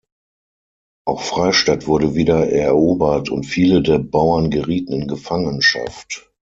[1.05, 6.27] Auch Freistadt wurde wieder erobert, und viele der Bauern gerieten in Gefangenschaft.